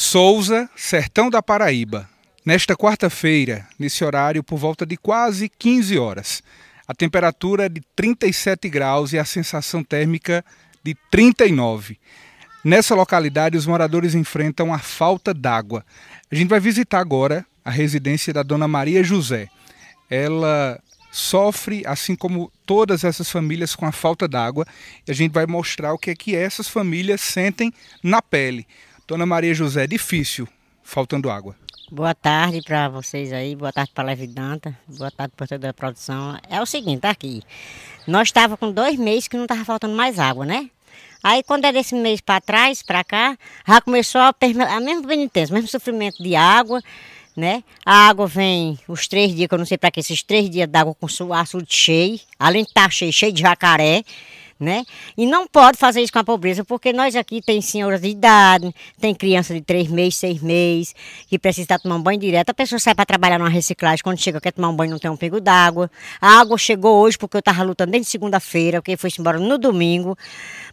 [0.00, 2.08] Souza, Sertão da Paraíba.
[2.46, 6.40] Nesta quarta-feira, nesse horário, por volta de quase 15 horas,
[6.86, 10.44] a temperatura é de 37 graus e a sensação térmica
[10.84, 11.98] de 39.
[12.62, 15.84] Nessa localidade, os moradores enfrentam a falta d'água.
[16.30, 19.48] A gente vai visitar agora a residência da dona Maria José.
[20.08, 20.80] Ela
[21.10, 24.64] sofre, assim como todas essas famílias, com a falta d'água.
[25.08, 28.64] E a gente vai mostrar o que é que essas famílias sentem na pele.
[29.08, 30.46] Dona Maria José, difícil,
[30.82, 31.56] faltando água.
[31.90, 35.72] Boa tarde para vocês aí, boa tarde para a Levidanta, boa tarde para toda a
[35.72, 36.38] produção.
[36.46, 37.42] É o seguinte, tá aqui.
[38.06, 40.68] Nós estávamos com dois meses que não estava faltando mais água, né?
[41.22, 45.54] Aí quando é desse mês para trás, para cá, já começou a, a mesma penitência,
[45.54, 46.82] o mesmo sofrimento de água,
[47.34, 47.64] né?
[47.86, 50.68] A água vem os três dias, que eu não sei para que, esses três dias
[50.68, 54.04] d'água com açude cheio, além de estar tá cheio, cheio de jacaré
[54.58, 54.84] né?
[55.16, 58.74] E não pode fazer isso com a pobreza, porque nós aqui tem senhoras de idade,
[59.00, 60.94] tem criança de três meses, seis meses,
[61.28, 62.50] que precisa estar tomando banho direto.
[62.50, 65.10] A pessoa sai para trabalhar numa reciclagem, quando chega quer tomar um banho, não tem
[65.10, 65.90] um pingo d'água.
[66.20, 70.16] A água chegou hoje porque eu estava lutando desde segunda-feira, porque foi embora no domingo.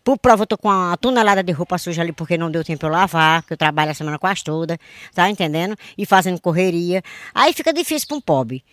[0.04, 2.86] Por prova, eu tô com uma tonelada de roupa suja ali porque não deu tempo
[2.86, 4.80] eu lavar, que eu trabalho a semana quase toda,
[5.14, 5.76] tá entendendo?
[5.98, 7.04] E fazendo correria.
[7.34, 8.64] Aí fica difícil para um pobre.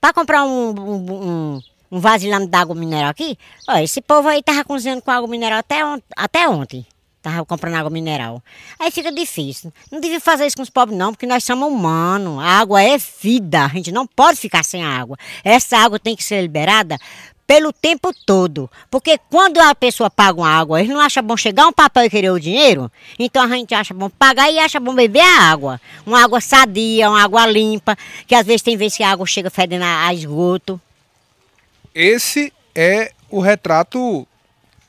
[0.00, 3.36] Para comprar um, um, um um vasilhame d'água mineral aqui.
[3.68, 6.86] Ó, esse povo aí tava cozinhando com água mineral até, on até ontem.
[7.22, 8.42] Tava comprando água mineral.
[8.78, 9.70] Aí fica difícil.
[9.92, 12.42] Não devia fazer isso com os pobres, não, porque nós somos humanos.
[12.42, 13.66] A água é vida.
[13.66, 15.18] A gente não pode ficar sem água.
[15.44, 16.96] Essa água tem que ser liberada
[17.46, 18.70] pelo tempo todo.
[18.90, 22.10] Porque quando a pessoa paga uma água, eles não acham bom chegar um papel e
[22.10, 22.90] querer o dinheiro.
[23.18, 25.80] Então a gente acha bom pagar e acha bom beber a água.
[26.06, 29.50] Uma água sadia, uma água limpa, que às vezes tem vezes que a água chega
[29.50, 30.80] fedendo a esgoto.
[31.94, 34.26] Esse é o retrato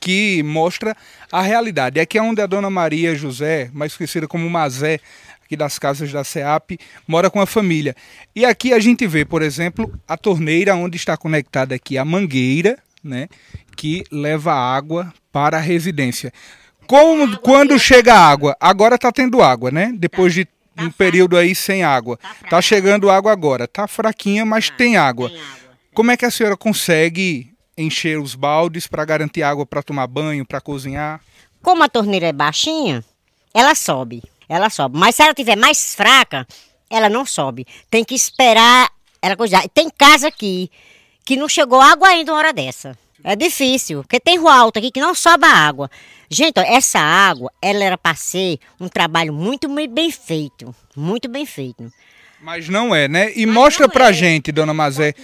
[0.00, 0.96] que mostra
[1.30, 2.00] a realidade.
[2.00, 4.98] Aqui é onde a dona Maria José, mais conhecida como Mazé,
[5.44, 7.94] aqui das casas da SEAP, mora com a família.
[8.34, 12.78] E aqui a gente vê, por exemplo, a torneira onde está conectada aqui a mangueira,
[13.02, 13.28] né,
[13.76, 16.32] que leva água para a residência.
[16.86, 18.56] Como quando chega a água?
[18.60, 19.92] Agora está tendo água, né?
[19.94, 22.16] Depois de tá um período aí sem água.
[22.16, 23.68] Tá, tá chegando água agora.
[23.68, 25.28] Tá fraquinha, mas tá, tem água.
[25.28, 25.61] Tem água.
[25.94, 30.46] Como é que a senhora consegue encher os baldes para garantir água para tomar banho,
[30.46, 31.20] para cozinhar?
[31.62, 33.04] Como a torneira é baixinha,
[33.52, 34.22] ela sobe.
[34.48, 34.98] Ela sobe.
[34.98, 36.46] Mas se ela tiver mais fraca,
[36.88, 37.66] ela não sobe.
[37.90, 39.68] Tem que esperar ela cozinhar.
[39.68, 40.70] Tem casa aqui
[41.24, 42.96] que não chegou água ainda uma hora dessa.
[43.24, 45.90] É difícil, porque tem rua alta aqui que não sobe a água.
[46.28, 50.74] Gente, ó, essa água, ela era para ser um trabalho muito bem feito.
[50.96, 51.92] Muito bem feito.
[52.42, 53.32] Mas não é, né?
[53.36, 54.12] E Mas mostra pra é.
[54.12, 55.14] gente, dona Mazé,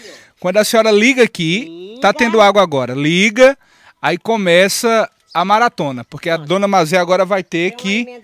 [0.40, 2.00] quando a senhora liga aqui, liga.
[2.00, 2.94] tá tendo água agora.
[2.94, 3.56] Liga,
[4.00, 6.42] aí começa a maratona, porque Nossa.
[6.42, 8.20] a dona Mazé agora vai ter tem que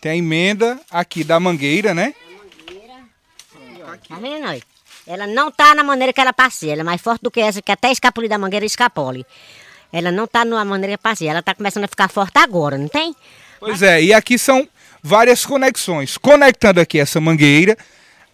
[0.00, 2.14] tem a emenda aqui da mangueira, né?
[2.66, 3.98] mangueira.
[4.08, 4.62] Tá vendo aí?
[5.06, 7.60] Ela não tá na maneira que ela passei, ela é mais forte do que essa,
[7.60, 9.26] que até escapole da mangueira escapole.
[9.92, 12.88] Ela não tá na maneira que passei, ela tá começando a ficar forte agora, não
[12.88, 13.14] tem?
[13.60, 13.82] Pois Mas...
[13.82, 14.66] é, e aqui são
[15.02, 16.16] várias conexões.
[16.16, 17.76] Conectando aqui essa mangueira,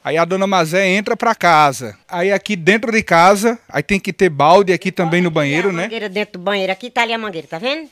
[0.03, 1.97] Aí a dona Mazé entra para casa.
[2.09, 5.73] Aí aqui dentro de casa, aí tem que ter balde aqui também no banheiro, a
[5.73, 5.83] né?
[5.83, 6.73] mangueira dentro do banheiro.
[6.73, 7.89] Aqui tá ali a mangueira, tá vendo?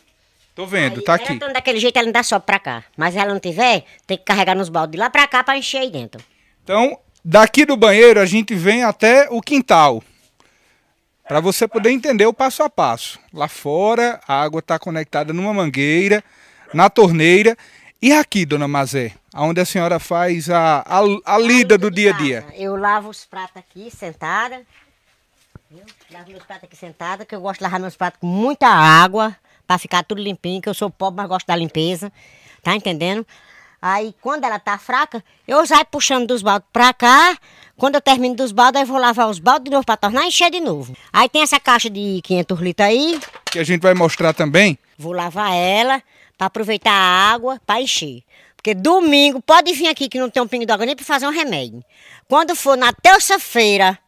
[0.55, 1.33] Tô vendo, aí, tá aqui.
[1.33, 2.83] Então daquele jeito ela ainda sobe pra cá.
[2.97, 5.79] Mas se ela não tiver, tem que carregar nos baldes lá pra cá pra encher
[5.79, 6.21] aí dentro.
[6.65, 10.03] Então, daqui do banheiro a gente vem até o quintal.
[11.29, 13.21] Para você poder entender o passo a passo.
[13.35, 16.25] Lá fora, a água está conectada numa mangueira,
[16.73, 17.55] na torneira.
[18.00, 22.16] E aqui, dona Mazé, onde a senhora faz a, a, a lida do dia a
[22.16, 22.47] dia?
[22.54, 24.62] Eu lavo os pratos aqui, sentada.
[25.69, 25.82] Viu?
[26.12, 29.36] Lavo meus pratos aqui sentada, que eu gosto de lavar meus pratos com muita água,
[29.66, 32.12] para ficar tudo limpinho, que eu sou pobre, mas gosto da limpeza.
[32.62, 33.26] Tá entendendo?
[33.82, 37.36] Aí, quando ela tá fraca, eu saio puxando dos baldes pra cá.
[37.76, 40.28] Quando eu termino dos baldes, eu vou lavar os baldes de novo pra tornar e
[40.28, 40.97] encher de novo.
[41.12, 43.20] Aí tem essa caixa de 500 litros aí.
[43.50, 44.78] Que a gente vai mostrar também.
[44.97, 46.00] Vou lavar ela
[46.38, 48.22] para aproveitar a água para encher.
[48.56, 51.33] Porque domingo pode vir aqui que não tem um pingo d'água nem para fazer um
[51.33, 51.84] remédio.
[52.28, 53.98] Quando for na terça-feira,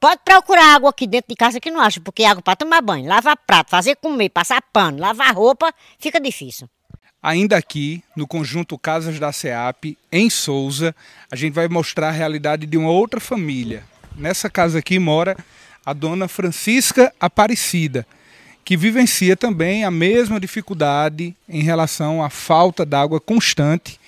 [0.00, 3.08] pode procurar água aqui dentro de casa que não acha, porque água para tomar banho,
[3.08, 6.68] lavar prato, fazer comer, passar pano, lavar roupa, fica difícil.
[7.22, 10.94] Ainda aqui, no conjunto Casas da SEAP, em Souza,
[11.30, 13.84] a gente vai mostrar a realidade de uma outra família.
[14.14, 15.36] Nessa casa aqui mora
[15.84, 18.06] a dona Francisca Aparecida
[18.66, 24.00] que vivencia também a mesma dificuldade em relação à falta d'água constante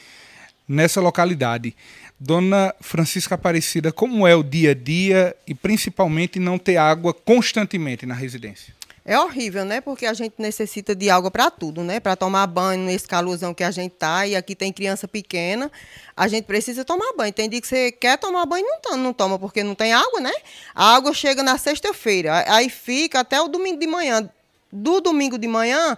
[0.68, 1.76] nessa localidade.
[2.18, 8.04] Dona Francisca Aparecida, como é o dia a dia e principalmente não ter água constantemente
[8.04, 8.74] na residência?
[9.04, 9.80] É horrível, né?
[9.80, 12.00] Porque a gente necessita de água para tudo, né?
[12.00, 15.70] Para tomar banho nesse calorzão que a gente tá e aqui tem criança pequena,
[16.16, 17.32] a gente precisa tomar banho.
[17.32, 20.20] Tem dia que você quer tomar banho e não, não toma porque não tem água,
[20.20, 20.32] né?
[20.74, 24.28] A água chega na sexta-feira, aí fica até o domingo de manhã.
[24.72, 25.96] Do domingo de manhã,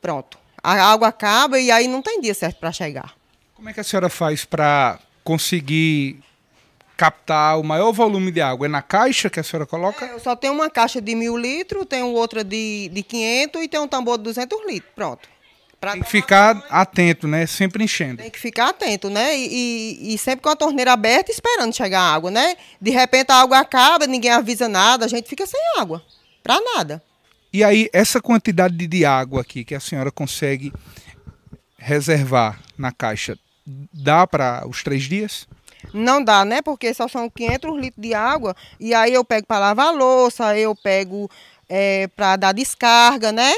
[0.00, 0.38] pronto.
[0.62, 3.14] A água acaba e aí não tem dia certo para chegar.
[3.54, 6.20] Como é que a senhora faz para conseguir
[6.96, 8.66] captar o maior volume de água?
[8.66, 10.04] É na caixa que a senhora coloca?
[10.04, 13.68] É, eu só tenho uma caixa de mil litros, tenho outra de, de 500 e
[13.68, 14.92] tenho um tambor de 200 litros.
[14.94, 15.28] Pronto.
[15.80, 17.46] Pra tem que ficar banho, atento, né?
[17.46, 18.16] Sempre enchendo.
[18.20, 19.36] Tem que ficar atento, né?
[19.38, 22.56] E, e, e, sempre com a torneira aberta esperando chegar a água, né?
[22.80, 26.02] De repente a água acaba, ninguém avisa nada, a gente fica sem água.
[26.42, 27.02] Pra nada.
[27.52, 30.72] E aí, essa quantidade de água aqui que a senhora consegue
[31.78, 33.38] reservar na caixa,
[33.92, 35.46] dá para os três dias?
[35.92, 36.60] Não dá, né?
[36.60, 40.74] Porque só são 500 litros de água e aí eu pego para lavar louça, eu
[40.74, 41.30] pego
[41.68, 43.52] é, para dar descarga, né?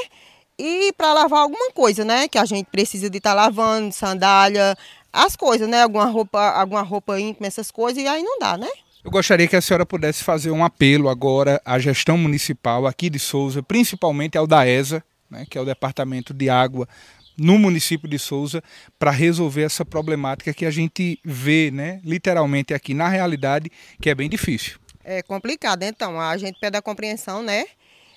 [0.57, 2.27] E para lavar alguma coisa, né?
[2.27, 4.77] Que a gente precisa de estar tá lavando, sandália,
[5.11, 5.83] as coisas, né?
[5.83, 8.69] Alguma roupa, alguma roupa íntima, essas coisas, e aí não dá, né?
[9.03, 13.17] Eu gostaria que a senhora pudesse fazer um apelo agora à gestão municipal aqui de
[13.17, 16.87] Souza, principalmente ao DAESA, né, que é o Departamento de Água
[17.35, 18.61] no município de Souza
[18.99, 24.13] para resolver essa problemática que a gente vê, né, literalmente aqui na realidade, que é
[24.13, 24.77] bem difícil.
[25.03, 27.65] É complicado, então, a gente pede a compreensão, né?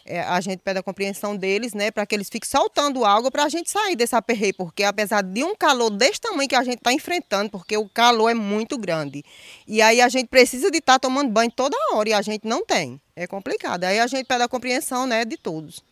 [0.06, 3.44] É, a gente pede a compreensão deles, né, para que eles fiquem soltando água para
[3.44, 6.76] a gente sair desse aperreio, porque apesar de um calor desse tamanho que a gente
[6.76, 9.24] está enfrentando, porque o calor é muito grande,
[9.66, 12.46] e aí a gente precisa de estar tá tomando banho toda hora e a gente
[12.46, 13.00] não tem.
[13.16, 13.84] É complicado.
[13.84, 15.82] Aí a gente pede a compreensão, né, de todos.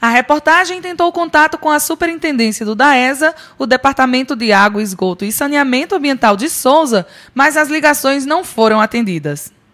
[0.00, 5.30] A reportagem tentou contato com a Superintendência do DAESA, o Departamento de Água, Esgoto e
[5.30, 9.52] Saneamento Ambiental de Souza, mas as ligações não foram atendidas.